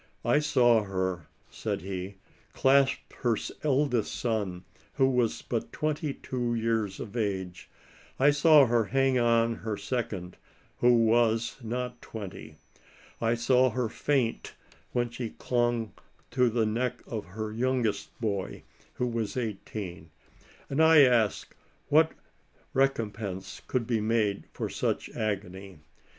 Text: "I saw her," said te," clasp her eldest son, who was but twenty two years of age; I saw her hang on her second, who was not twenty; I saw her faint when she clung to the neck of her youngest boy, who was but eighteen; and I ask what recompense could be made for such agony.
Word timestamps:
"I 0.25 0.39
saw 0.39 0.81
her," 0.81 1.27
said 1.51 1.81
te," 1.81 2.15
clasp 2.55 3.13
her 3.19 3.37
eldest 3.61 4.15
son, 4.15 4.63
who 4.93 5.07
was 5.07 5.43
but 5.43 5.71
twenty 5.71 6.11
two 6.11 6.55
years 6.55 6.99
of 6.99 7.15
age; 7.15 7.69
I 8.19 8.31
saw 8.31 8.65
her 8.65 8.85
hang 8.85 9.19
on 9.19 9.57
her 9.57 9.77
second, 9.77 10.37
who 10.79 10.91
was 11.05 11.57
not 11.61 12.01
twenty; 12.01 12.55
I 13.21 13.35
saw 13.35 13.69
her 13.69 13.89
faint 13.89 14.55
when 14.91 15.11
she 15.11 15.35
clung 15.37 15.93
to 16.31 16.49
the 16.49 16.65
neck 16.65 17.03
of 17.05 17.23
her 17.25 17.51
youngest 17.53 18.19
boy, 18.19 18.63
who 18.95 19.05
was 19.05 19.35
but 19.35 19.43
eighteen; 19.43 20.09
and 20.67 20.81
I 20.81 21.01
ask 21.03 21.55
what 21.89 22.13
recompense 22.73 23.61
could 23.67 23.85
be 23.85 24.01
made 24.01 24.45
for 24.51 24.67
such 24.67 25.09
agony. 25.09 25.77